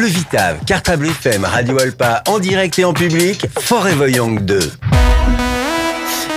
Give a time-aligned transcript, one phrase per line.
[0.00, 4.58] Le Vitave, Cartable FM, Radio Alpa, en direct et en public, Forever Young 2.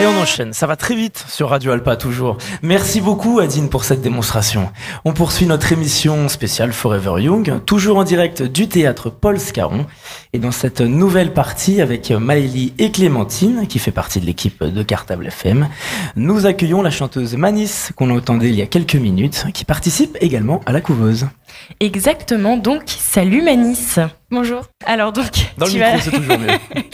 [0.00, 2.38] Et on enchaîne, ça va très vite sur Radio Alpa toujours.
[2.62, 4.70] Merci beaucoup Adine pour cette démonstration.
[5.04, 9.84] On poursuit notre émission spéciale Forever Young, toujours en direct du théâtre Paul Scarron.
[10.32, 14.82] Et dans cette nouvelle partie avec Maëlie et Clémentine, qui fait partie de l'équipe de
[14.82, 15.68] Cartable FM,
[16.16, 20.62] nous accueillons la chanteuse Manis, qu'on entendait il y a quelques minutes, qui participe également
[20.64, 21.26] à la couveuse.
[21.80, 23.96] Exactement, donc salut Manis.
[24.30, 24.62] Bonjour.
[24.86, 26.48] Alors donc, Dans le tu, micro, vas, c'est toujours mieux.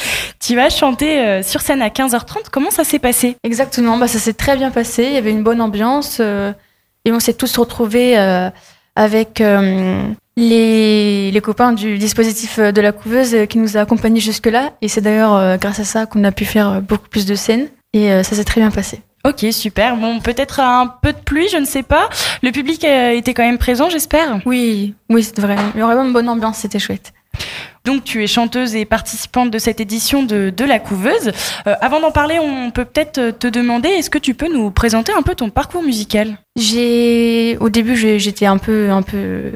[0.47, 2.51] tu vas chanter euh, sur scène à 15h30.
[2.53, 3.37] Comment ça s'est passé?
[3.43, 6.53] Exactement, bah, ça s'est très bien passé, il y avait une bonne ambiance euh,
[7.05, 8.49] et on s'est tous retrouvés euh,
[8.95, 10.03] avec euh,
[10.37, 15.01] les, les copains du dispositif de la couveuse qui nous a accompagnés jusque-là et c'est
[15.01, 18.45] d'ailleurs grâce à ça qu'on a pu faire beaucoup plus de scènes et ça s'est
[18.45, 19.01] très bien passé.
[19.25, 19.97] Ok, super.
[19.97, 22.09] Bon, peut-être un peu de pluie, je ne sais pas.
[22.43, 24.41] Le public était quand même présent, j'espère?
[24.47, 27.13] Oui, oui, c'est vrai, il y avait vraiment une bonne ambiance, c'était chouette.
[27.87, 31.31] Donc tu es chanteuse et participante de cette édition de, de la couveuse.
[31.67, 35.13] Euh, avant d'en parler, on peut peut-être te demander, est-ce que tu peux nous présenter
[35.17, 36.37] un peu ton parcours musical?
[36.57, 39.53] J'ai au début j'étais un peu un peu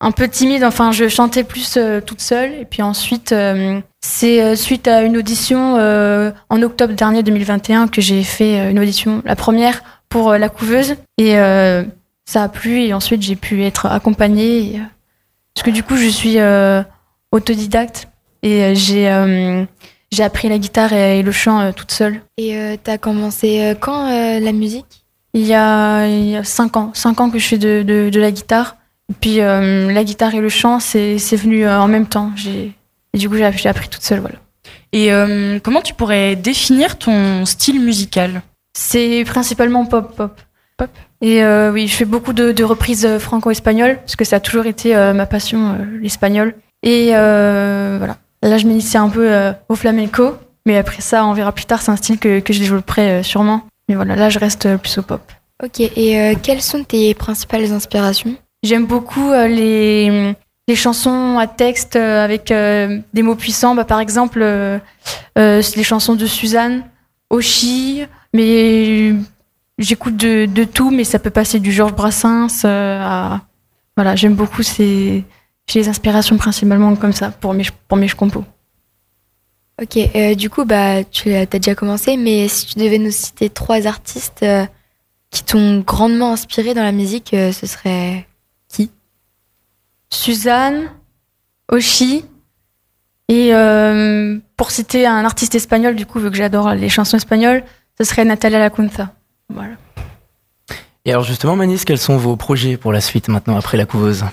[0.00, 0.64] un peu timide.
[0.64, 2.52] Enfin, je chantais plus euh, toute seule.
[2.52, 7.88] Et puis ensuite, euh, c'est euh, suite à une audition euh, en octobre dernier 2021
[7.88, 10.96] que j'ai fait euh, une audition, la première pour euh, la couveuse.
[11.18, 11.84] Et euh,
[12.26, 12.80] ça a plu.
[12.82, 14.76] Et ensuite, j'ai pu être accompagnée.
[14.76, 14.82] euh,
[15.54, 16.82] parce que du coup, je suis euh,
[17.34, 18.08] autodidacte
[18.42, 19.64] et euh, j'ai euh,
[20.10, 22.20] j'ai appris la guitare et, et le chant euh, toute seule.
[22.38, 25.04] Et euh, t'as commencé euh, quand euh, la musique?
[25.34, 28.08] Il y a, il y a cinq ans, cinq ans que je fais de, de,
[28.08, 28.76] de la guitare.
[29.10, 32.30] Et puis euh, la guitare et le chant, c'est c'est venu euh, en même temps.
[32.36, 32.72] J'ai
[33.12, 34.38] et du coup j'ai j'ai appris toute seule, voilà.
[34.92, 38.42] Et euh, comment tu pourrais définir ton style musical?
[38.76, 40.40] C'est principalement pop, pop,
[40.76, 40.90] pop?
[41.20, 44.66] Et euh, oui, je fais beaucoup de, de reprises franco-espagnoles parce que ça a toujours
[44.66, 46.54] été euh, ma passion, euh, l'espagnol.
[46.84, 48.18] Et euh, voilà.
[48.42, 50.34] Là, je m'initie un peu euh, au flamenco,
[50.66, 51.80] mais après ça, on verra plus tard.
[51.82, 53.62] C'est un style que, que je développerai euh, sûrement.
[53.88, 55.20] Mais voilà, là, je reste plus au pop.
[55.62, 58.34] Ok, et euh, quelles sont tes principales inspirations?
[58.62, 60.34] J'aime beaucoup euh, les,
[60.68, 63.74] les chansons à texte euh, avec des mots puissants.
[63.74, 64.40] Bah, par exemple,
[65.36, 66.82] les chansons de Suzanne,
[67.30, 68.04] Oshi,
[68.34, 69.14] mais
[69.78, 73.40] j'écoute de, de tout, mais ça peut passer du Georges Brassens à.
[73.96, 75.24] Voilà, j'aime beaucoup ces.
[75.66, 78.44] J'ai les inspirations principalement comme ça pour mes, pour mes compos.
[79.82, 83.50] Ok, euh, du coup, bah, tu as déjà commencé, mais si tu devais nous citer
[83.50, 84.66] trois artistes euh,
[85.30, 88.26] qui t'ont grandement inspiré dans la musique, euh, ce serait
[90.14, 90.90] Suzanne,
[91.68, 92.24] Oshi,
[93.28, 97.64] et euh, pour citer un artiste espagnol, du coup, vu que j'adore les chansons espagnoles,
[97.98, 99.12] ce serait Natalia Lacunza.
[99.48, 99.74] Voilà.
[101.04, 104.24] Et alors justement Manis, quels sont vos projets pour la suite maintenant après la couveuse?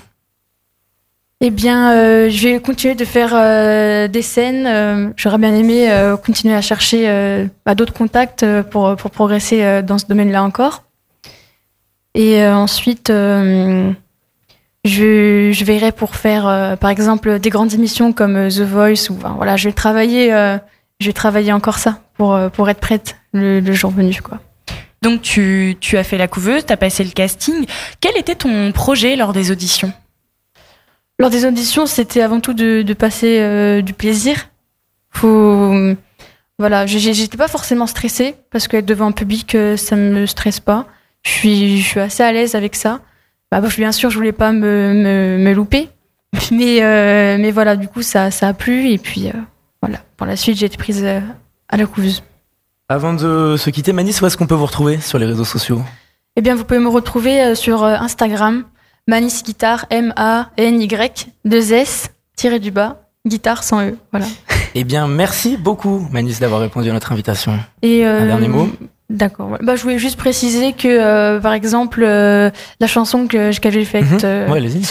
[1.44, 4.64] Eh bien, euh, je vais continuer de faire euh, des scènes.
[4.64, 5.90] euh, J'aurais bien aimé
[6.24, 10.84] continuer à chercher bah, d'autres contacts pour, pour progresser dans ce domaine-là encore.
[12.14, 13.94] Et ensuite, je,
[15.64, 19.10] verrai pour faire, par exemple, des grandes émissions comme The Voice.
[19.36, 20.28] Voilà, je vais travailler,
[21.00, 24.38] je vais travailler encore ça pour, pour être prête le, le jour venu, quoi.
[25.02, 27.66] Donc tu, tu as fait la couveuse, tu as passé le casting.
[28.00, 29.92] Quel était ton projet lors des auditions?
[31.18, 34.48] Lors des auditions, c'était avant tout de, de passer euh, du plaisir.
[35.10, 35.94] Faut,
[36.62, 40.86] voilà, j'étais pas forcément stressée parce qu'être devant un public, euh, ça me stresse pas.
[41.24, 43.00] Je suis, je suis assez à l'aise avec ça.
[43.50, 45.88] Bah, bien sûr, je voulais pas me, me, me louper,
[46.52, 49.32] mais euh, mais voilà, du coup, ça, ça a plu et puis euh,
[49.82, 49.98] voilà.
[50.16, 52.22] Pour la suite, j'ai été prise à la couveuse.
[52.88, 55.82] Avant de se quitter Manis, où est-ce qu'on peut vous retrouver sur les réseaux sociaux?
[56.36, 58.62] Eh bien, vous pouvez me retrouver sur Instagram,
[59.08, 63.96] Manis Guitare, M-A-N-Y, 2 S, tiré du bas, guitare sans E.
[64.10, 64.26] Voilà.
[64.74, 67.58] Eh bien merci beaucoup Manis d'avoir répondu à notre invitation.
[67.82, 68.68] Et, euh, Un dernier mot
[69.10, 69.58] D'accord.
[69.60, 74.48] Bah, je voulais juste préciser que, euh, par exemple, euh, la chanson que faite euh,
[74.48, 74.86] Ouais, allez-y.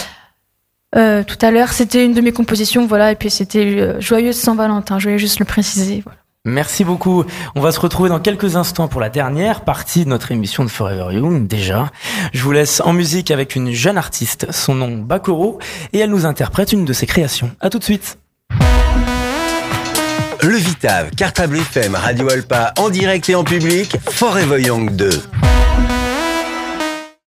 [0.94, 4.36] euh, tout à l'heure, c'était une de mes compositions, voilà, et puis c'était euh, Joyeuse
[4.36, 5.00] Saint-Valentin.
[5.00, 6.02] Je voulais juste le préciser.
[6.04, 6.20] Voilà.
[6.44, 7.24] Merci beaucoup.
[7.54, 10.68] On va se retrouver dans quelques instants pour la dernière partie de notre émission de
[10.68, 11.92] Forever Young, déjà.
[12.32, 15.60] Je vous laisse en musique avec une jeune artiste, son nom Bakoro,
[15.92, 17.52] et elle nous interprète une de ses créations.
[17.60, 18.18] À tout de suite.
[20.42, 25.10] Le Vitave, Cartable FM, Radio Alpa, en direct et en public, Forever Young 2.